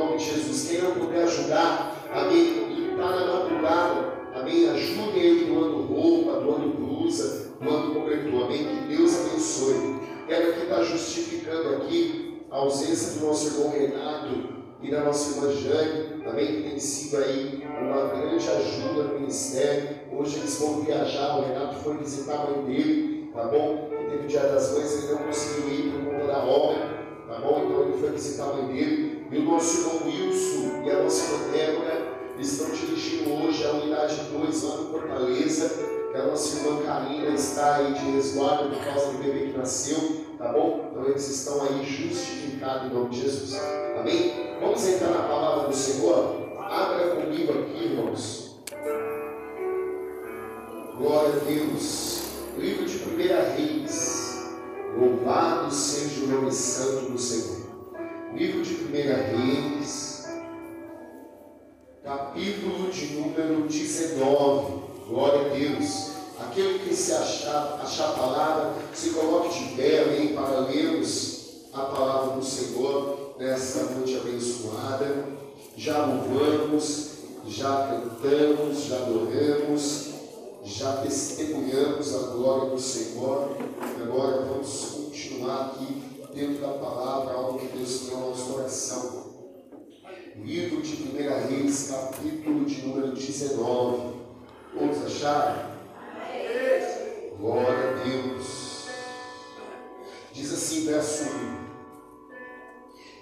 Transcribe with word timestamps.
nome 0.00 0.16
de 0.16 0.24
Jesus. 0.24 0.68
Quem 0.68 0.82
não 0.82 0.94
puder 0.94 1.24
ajudar, 1.24 1.96
amém, 2.12 2.40
e 2.70 2.90
está 2.90 3.10
na 3.10 3.26
madrugada, 3.26 4.12
amém, 4.34 4.68
ajude 4.70 5.18
ele 5.18 5.44
doando 5.46 5.82
roupa, 5.82 6.40
doando 6.40 6.68
blusa, 6.68 7.52
doando 7.60 7.94
cobertor, 7.94 8.44
amém, 8.44 8.64
que 8.64 8.96
Deus 8.96 9.14
abençoe. 9.20 10.00
Quero 10.26 10.50
aqui 10.50 10.62
estar 10.62 10.76
tá 10.76 10.82
justificando 10.84 11.76
aqui 11.76 12.42
a 12.50 12.56
ausência 12.56 13.18
do 13.18 13.26
nosso 13.26 13.48
irmão 13.48 13.70
Renato 13.70 14.60
e 14.82 14.90
da 14.90 15.04
nossa 15.04 15.36
irmã 15.36 15.52
Jane, 15.52 16.22
também 16.24 16.46
que 16.46 16.70
tem 16.70 16.78
sido 16.78 17.22
aí 17.22 17.62
uma 17.80 18.06
grande 18.08 18.48
ajuda 18.48 19.02
no 19.04 19.20
ministério. 19.20 20.00
Hoje 20.12 20.38
eles 20.38 20.58
vão 20.58 20.80
viajar, 20.80 21.38
o 21.38 21.42
Renato 21.42 21.76
foi 21.76 21.96
visitar 21.98 22.34
a 22.34 22.50
mãe 22.50 22.64
dele, 22.64 23.30
tá 23.34 23.44
bom? 23.44 23.88
Que 23.90 24.10
teve 24.10 24.24
o 24.24 24.28
dia 24.28 24.40
das 24.40 24.72
mães, 24.72 25.04
ele 25.04 25.12
não 25.12 25.18
conseguiu 25.24 25.68
ir 25.68 25.92
por 25.92 26.12
conta 26.12 26.26
da 26.26 26.44
obra, 26.44 26.78
tá 27.28 27.38
bom? 27.40 27.64
Então 27.66 27.82
ele 27.82 27.98
foi 27.98 28.10
visitar 28.10 28.44
a 28.44 28.52
mãe 28.54 28.66
dele. 28.72 29.09
E 29.30 29.38
o 29.38 29.44
nosso 29.44 29.78
irmão 29.78 30.06
Wilson 30.06 30.82
e 30.84 30.90
a 30.90 31.04
nossa 31.04 31.32
irmã 31.32 31.52
Débora 31.52 32.20
estão 32.36 32.68
dirigindo 32.70 33.32
hoje 33.32 33.64
a 33.64 33.70
unidade 33.74 34.16
2 34.32 34.62
lá 34.64 34.76
no 34.78 34.90
Fortaleza, 34.90 35.68
que 36.10 36.16
a 36.16 36.26
nossa 36.26 36.58
irmã 36.58 36.82
Karina 36.82 37.28
está 37.28 37.76
aí 37.76 37.94
de 37.94 38.10
resguardo 38.10 38.70
por 38.70 38.84
causa 38.84 39.12
do 39.12 39.18
bebê 39.18 39.52
que 39.52 39.58
nasceu, 39.58 40.24
tá 40.36 40.52
bom? 40.52 40.88
Então 40.90 41.04
eles 41.06 41.28
estão 41.28 41.62
aí 41.62 41.84
justificados 41.84 42.90
em 42.90 42.94
nome 42.94 43.10
de 43.10 43.20
Jesus. 43.20 43.54
Amém? 44.00 44.56
Vamos 44.60 44.84
entrar 44.88 45.10
na 45.10 45.22
palavra 45.22 45.68
do 45.68 45.76
Senhor? 45.76 46.50
Abra 46.58 47.14
comigo 47.14 47.52
aqui, 47.52 47.84
irmãos. 47.84 48.56
Glória 50.98 51.34
a 51.40 51.44
Deus. 51.44 52.22
Livro 52.58 52.84
de 52.84 52.96
1 52.96 53.16
Reis. 53.56 54.44
Louvado 54.98 55.72
seja 55.72 56.24
o 56.24 56.26
nome 56.26 56.50
santo 56.50 57.12
do 57.12 57.18
Senhor. 57.18 57.59
Livro 58.34 58.62
de 58.62 58.74
1 58.74 58.90
Reis. 58.92 60.28
Capítulo 62.04 62.88
de 62.90 63.06
número 63.14 63.66
19. 63.66 64.72
Glória 65.08 65.46
a 65.46 65.48
Deus. 65.48 66.10
Aquele 66.38 66.78
que 66.78 66.94
se 66.94 67.12
achar, 67.12 67.80
achar 67.82 68.10
a 68.10 68.12
palavra, 68.12 68.74
se 68.94 69.10
coloque 69.10 69.58
de 69.58 69.74
pé, 69.74 70.04
amém, 70.04 70.34
para 70.34 70.60
lermos 70.60 71.66
a 71.72 71.80
palavra 71.80 72.36
do 72.36 72.44
Senhor 72.44 73.34
nesta 73.36 73.82
noite 73.84 74.16
abençoada. 74.16 75.24
Já 75.76 76.06
louvamos, 76.06 77.10
já 77.48 77.88
cantamos, 77.88 78.84
já 78.84 78.96
adoramos, 78.96 80.08
já 80.64 80.92
testemunhamos 80.98 82.14
a 82.14 82.18
glória 82.28 82.70
do 82.70 82.78
Senhor. 82.78 83.56
Agora 84.00 84.42
vamos 84.42 84.82
continuar 84.94 85.66
aqui 85.66 85.99
dentro 86.34 86.60
da 86.60 86.74
palavra, 86.74 87.34
algo 87.34 87.58
que 87.58 87.76
Deus 87.76 88.00
tem 88.00 88.14
ao 88.14 88.30
nosso 88.30 88.52
coração. 88.52 89.30
Livro 90.36 90.80
de 90.80 91.02
1 91.02 91.48
Reis, 91.48 91.90
capítulo 91.90 92.64
de 92.64 92.86
número 92.86 93.12
19. 93.12 94.20
Vamos 94.74 95.04
achar? 95.04 95.76
Glória 97.38 97.90
a 97.90 98.04
Deus. 98.04 98.86
Diz 100.32 100.52
assim, 100.52 100.86
verso 100.86 101.24
1. 101.24 101.70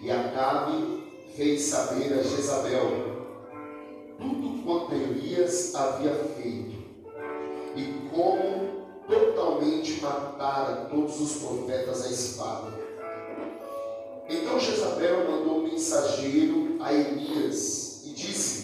E 0.02 0.10
Acabe 0.10 1.02
fez 1.34 1.62
saber 1.62 2.12
a 2.12 2.22
Jezabel 2.22 3.08
tudo 4.18 4.62
quanto 4.64 4.94
Elias 4.94 5.74
havia 5.74 6.14
feito 6.36 6.76
e 7.74 8.08
como 8.10 8.86
totalmente 9.08 10.00
matara 10.00 10.86
todos 10.90 11.20
os 11.20 11.42
profetas 11.42 12.04
à 12.04 12.10
espada. 12.10 12.77
Então 14.28 14.60
Jezabel 14.60 15.30
mandou 15.30 15.60
um 15.60 15.62
mensageiro 15.62 16.76
a 16.80 16.92
Elias 16.92 18.02
e 18.04 18.10
disse: 18.10 18.57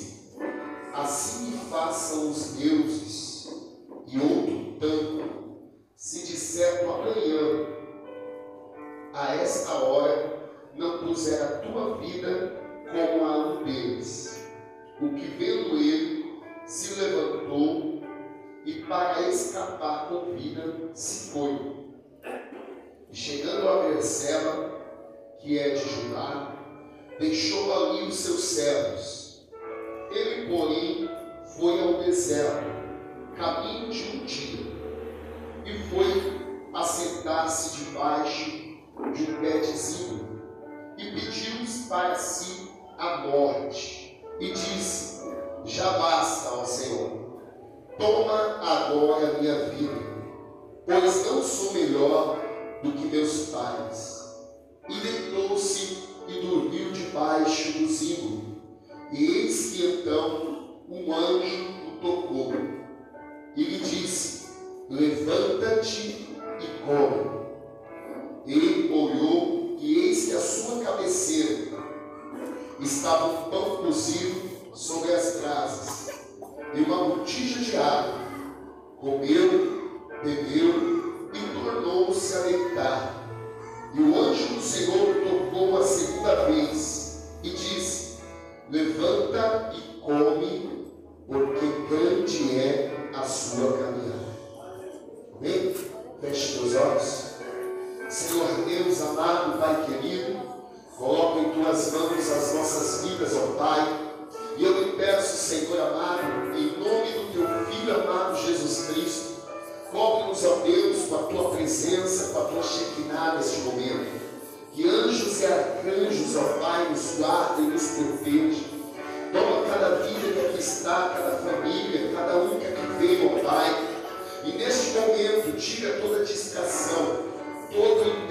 tira 125.64 125.94
toda 125.98 126.22
distração, 126.22 127.25
todo 127.72 128.24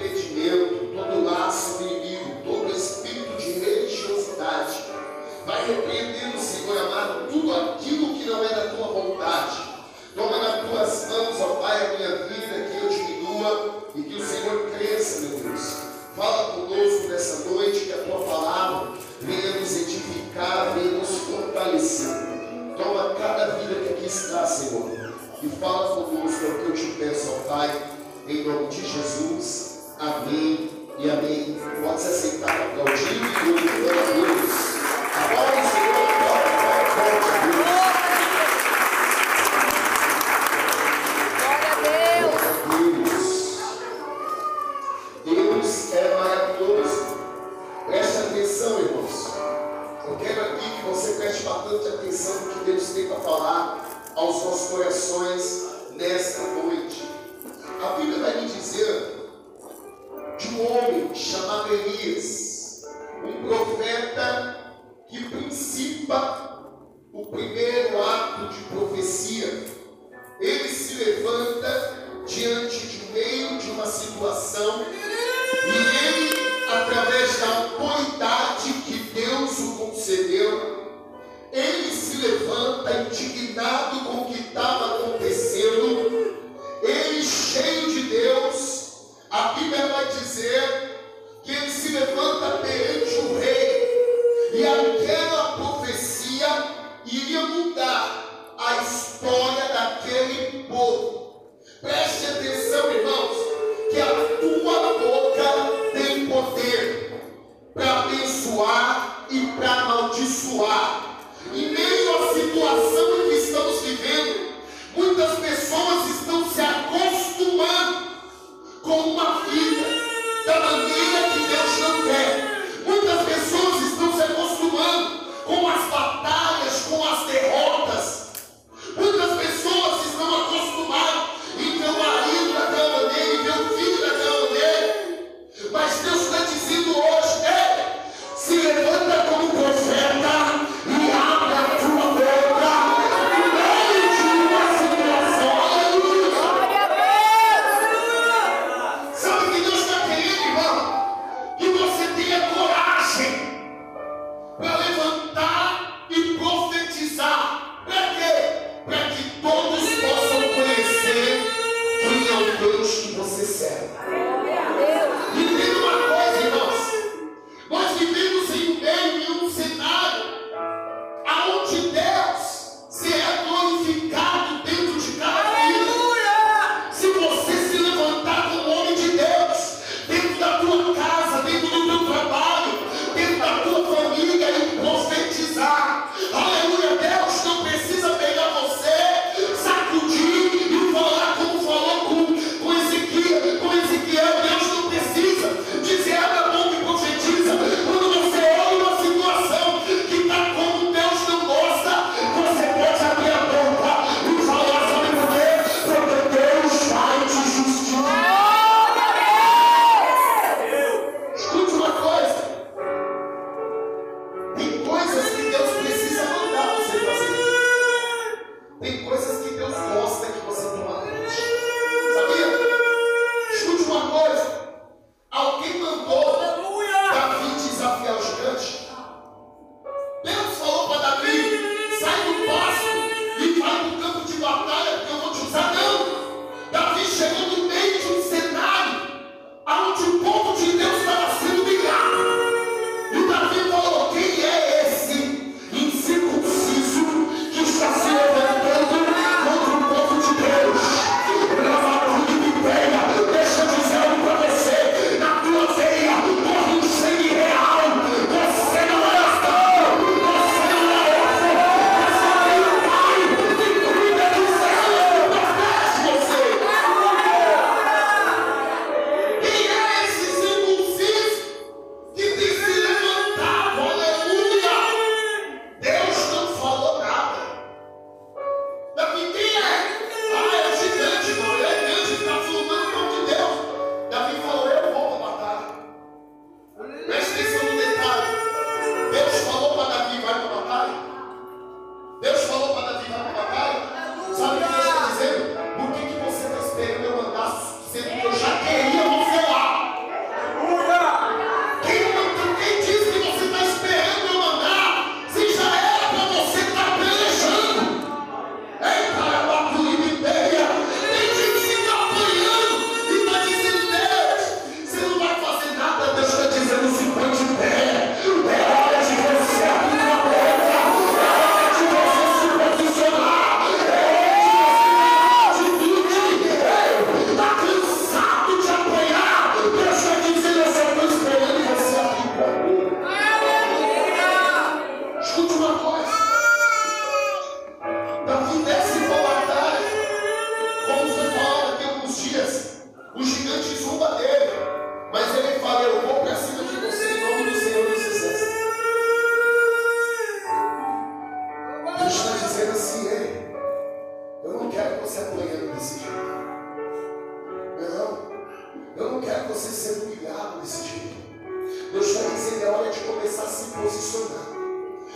é 362.64 362.70
hora 362.70 362.90
de 362.90 363.00
começar 363.00 363.42
a 363.42 363.46
se 363.46 363.70
posicionar. 363.72 364.46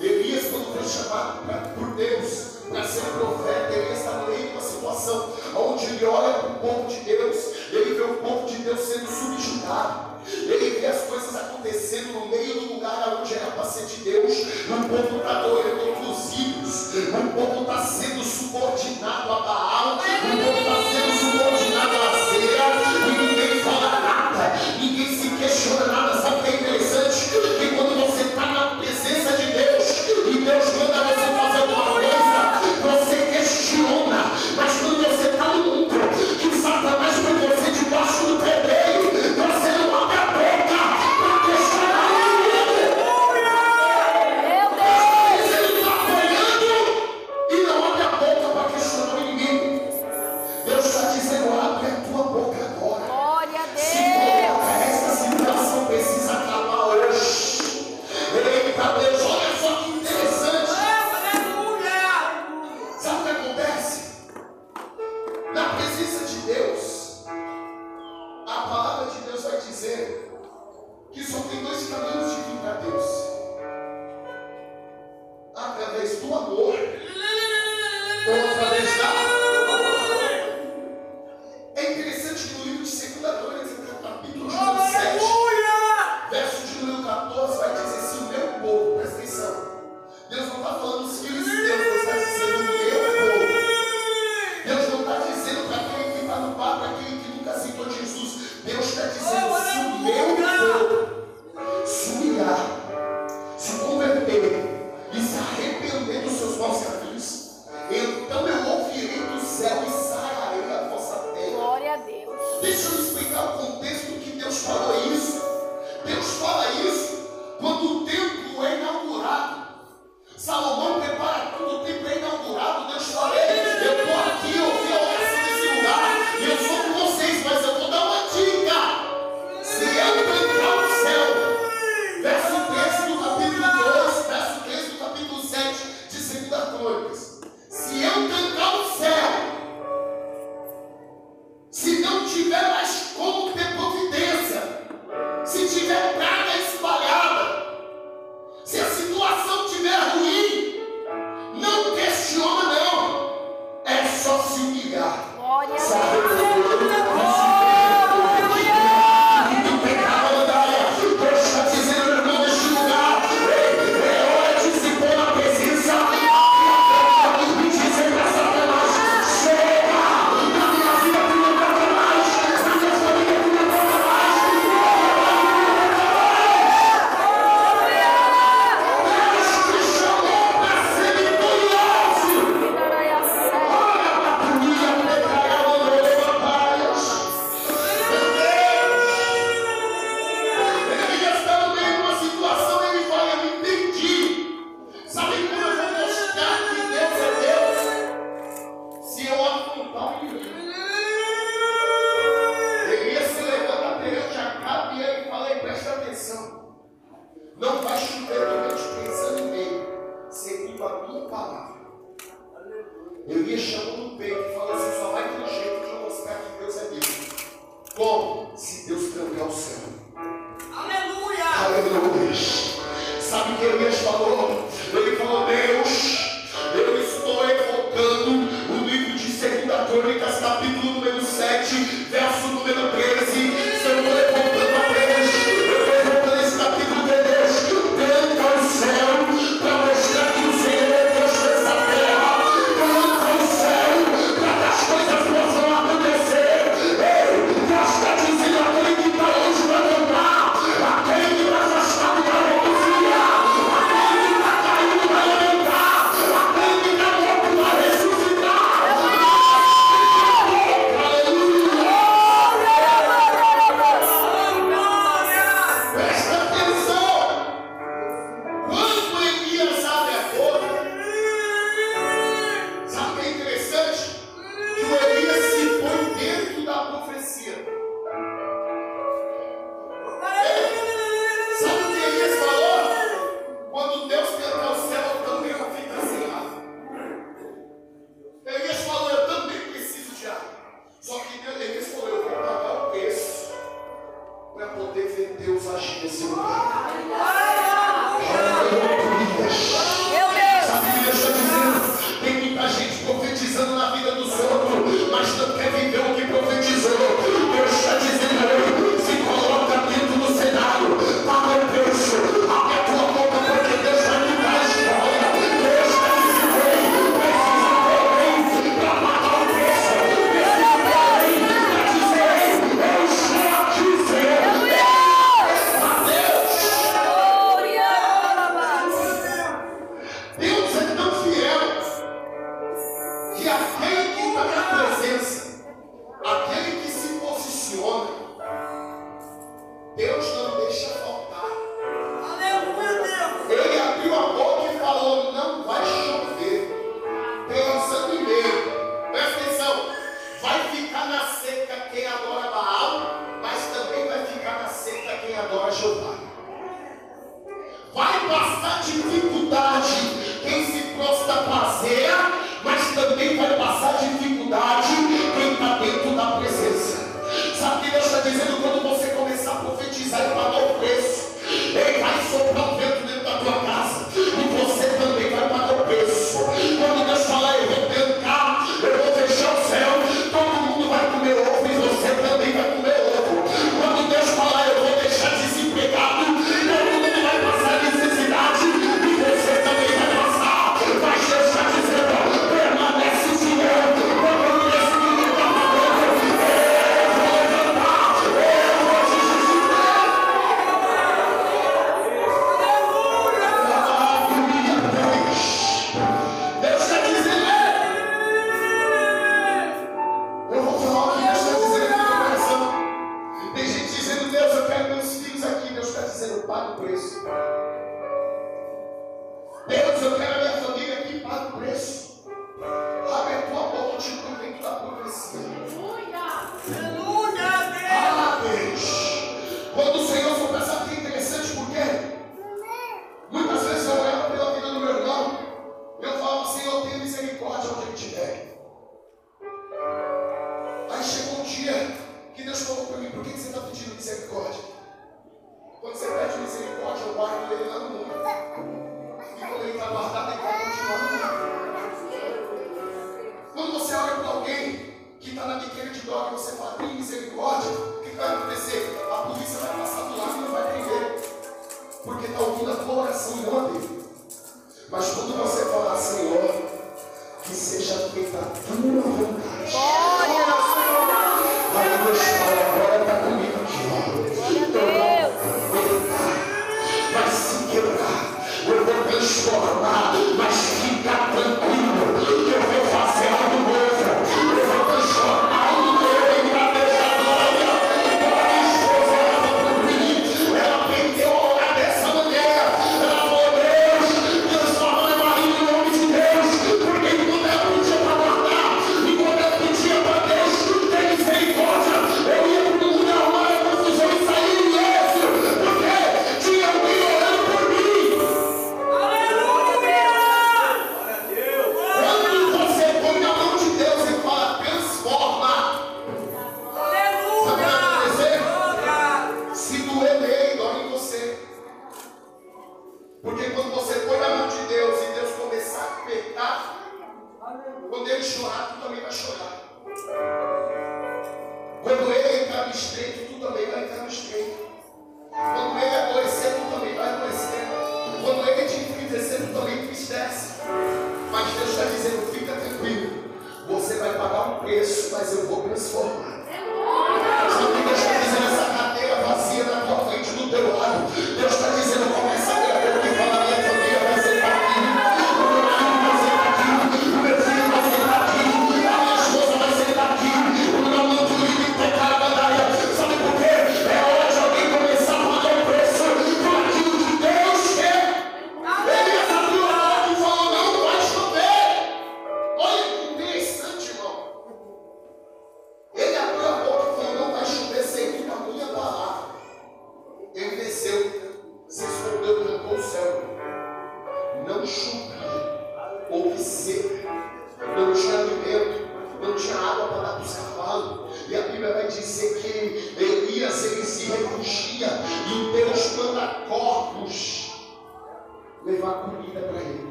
Elias, 0.00 0.50
quando 0.50 0.74
foi 0.74 0.88
chamado 0.88 1.74
por 1.74 1.94
Deus 1.94 2.60
para 2.68 2.84
ser 2.84 3.00
profeta, 3.00 3.72
Ele 3.72 3.92
está 3.92 4.10
no 4.12 4.26
meio 4.28 4.48
de 4.48 4.52
uma 4.52 4.60
situação 4.60 5.32
onde 5.56 5.84
ele 5.86 6.04
olha 6.04 6.34
para 6.34 6.50
o 6.50 6.54
povo 6.60 6.88
de 6.88 7.00
Deus, 7.00 7.36
ele 7.72 7.94
vê 7.94 8.02
o 8.02 8.14
povo 8.16 8.46
de 8.46 8.56
Deus 8.58 8.80
sendo 8.80 9.06
subjugado. 9.06 10.10
Ele 10.26 10.80
vê 10.80 10.86
as 10.86 11.02
coisas 11.02 11.34
acontecendo 11.34 12.12
no 12.12 12.26
meio 12.26 12.54
do 12.54 12.74
lugar 12.74 13.18
onde 13.20 13.34
era 13.34 13.50
para 13.52 13.64
ser 13.64 13.86
de 13.86 13.96
Deus. 14.04 14.32
O 14.68 14.88
povo 14.88 15.16
está 15.16 15.42
doendo 15.42 16.10
os 16.10 16.38
ídolos. 16.38 16.94
O 16.94 17.34
povo 17.34 17.62
está 17.62 17.84
sendo 17.84 18.22
subordinado 18.22 19.32
a 19.32 19.40
Baal. 19.40 19.96
O 19.96 19.98
povo 19.98 20.58
está 20.58 20.76
sendo 20.92 21.32
subordinado. 21.32 21.79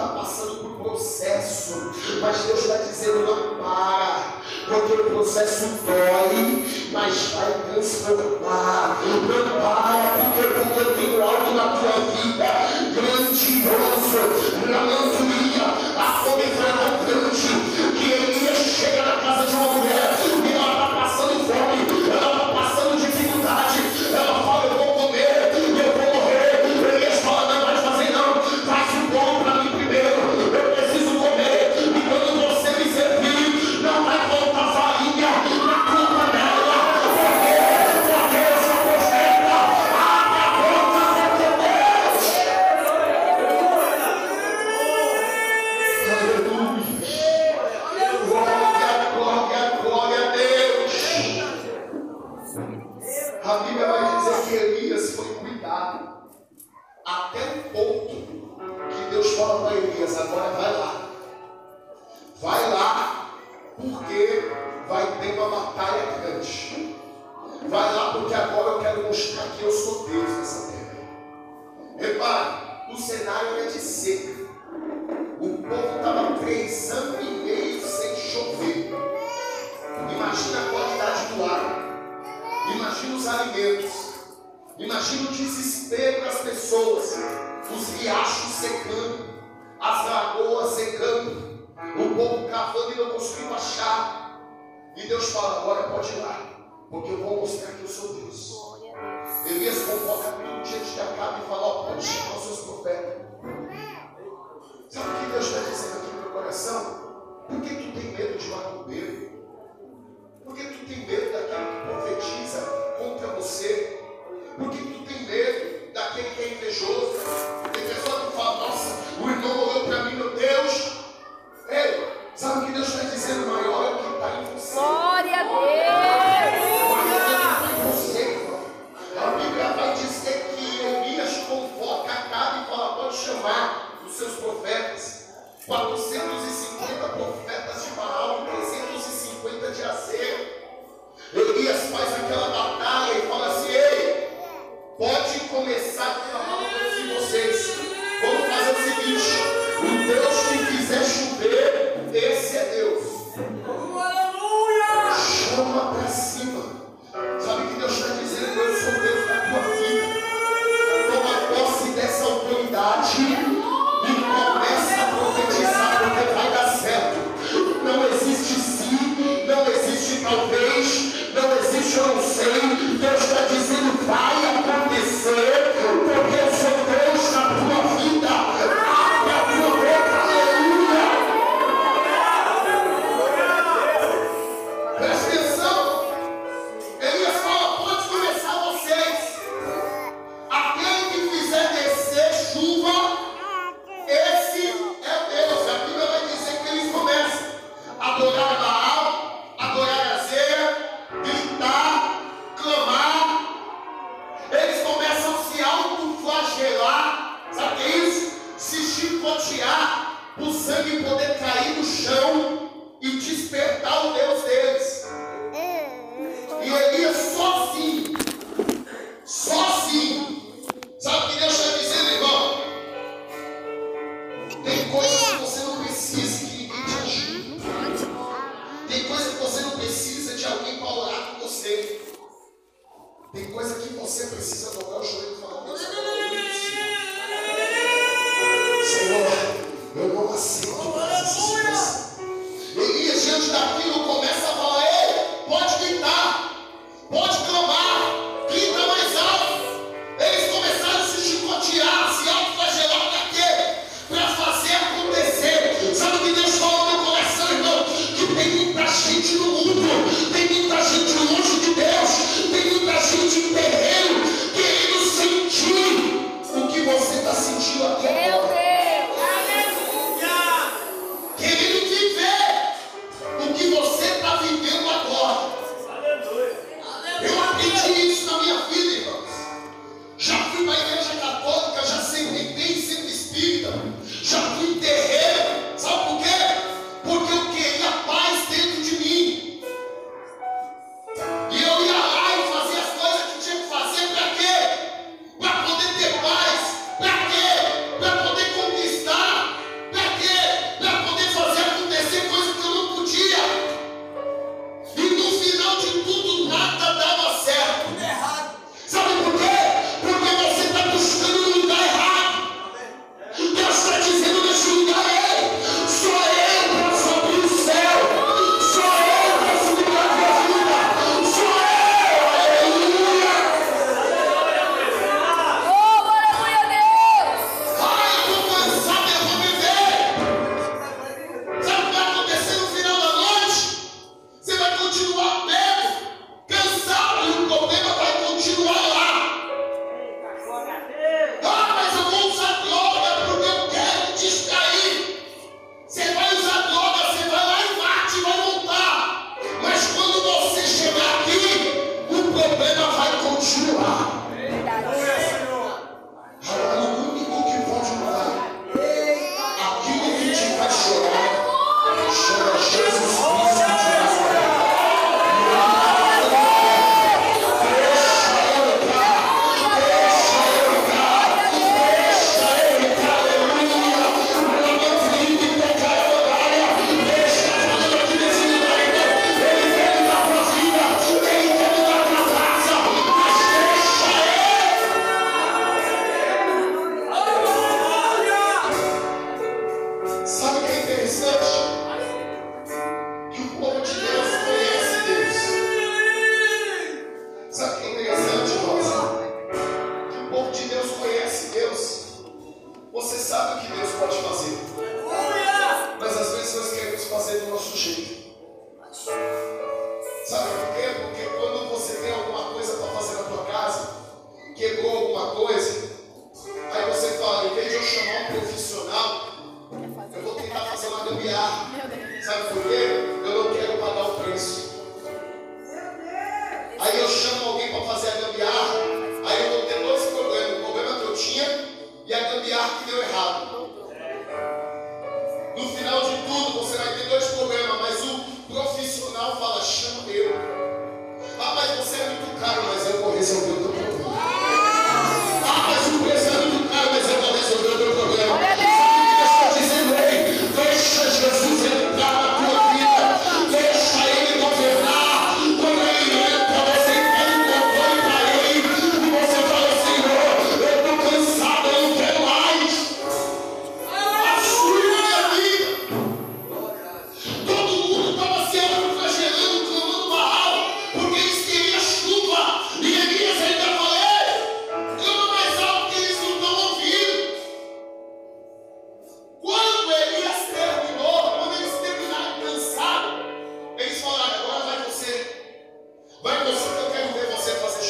está 0.00 0.14
passando 0.14 0.54
por 0.56 0.70
processo, 0.82 1.92
mas 2.20 2.38
Deus 2.38 2.60
está 2.60 2.76
dizendo: 2.76 3.26
não 3.26 3.56
para, 3.56 4.40
porque 4.66 4.92
o 4.94 5.04
processo 5.10 5.66
dói, 5.84 6.88
mas 6.92 7.32
vai 7.32 7.52
transformar. 7.70 9.02
Não 9.04 9.60
para, 9.60 10.32
porque 10.34 10.59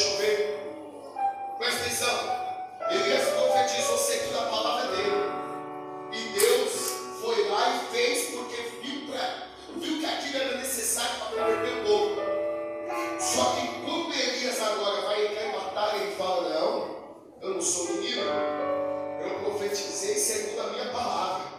chover. 0.01 0.59
Presta 1.57 1.81
atenção. 1.81 2.41
Elias 2.89 3.29
profetizou 3.29 3.97
seguindo 3.97 4.37
a 4.39 4.45
palavra 4.45 4.85
é 4.85 4.95
dele. 4.95 5.31
E 6.11 6.39
Deus 6.39 6.71
foi 7.21 7.47
lá 7.49 7.75
e 7.75 7.95
fez 7.95 8.35
porque 8.35 8.61
viu, 8.81 9.07
pra, 9.07 9.47
viu 9.77 9.99
que 9.99 10.05
aquilo 10.05 10.37
era 10.37 10.57
necessário 10.57 11.11
para 11.19 11.27
converter 11.27 11.73
o 11.73 11.85
povo. 11.85 12.21
Só 13.19 13.55
que 13.55 13.67
quando 13.85 14.13
Elias 14.13 14.59
agora 14.59 15.01
vai 15.01 15.27
entrar 15.27 15.45
em 15.45 15.51
batalha 15.51 16.03
e 16.03 16.15
fala, 16.15 16.49
não, 16.49 16.97
eu 17.41 17.53
não 17.53 17.61
sou 17.61 17.93
menino, 17.93 18.23
eu 19.23 19.39
profetizei 19.45 20.15
segundo 20.15 20.61
a 20.61 20.67
minha 20.71 20.91
palavra. 20.91 21.51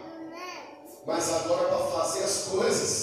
Mas 1.05 1.33
agora 1.33 1.67
para 1.67 1.87
fazer 1.87 2.23
as 2.23 2.49
coisas, 2.49 3.02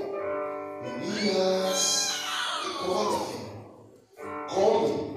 Elias, 1.02 2.12
come, 2.78 3.18
Como? 4.48 5.09